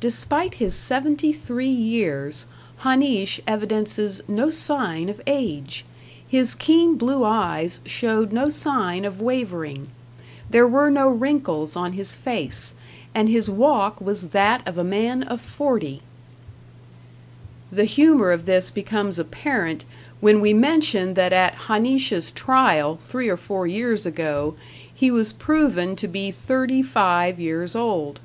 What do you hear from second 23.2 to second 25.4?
or four years ago, he was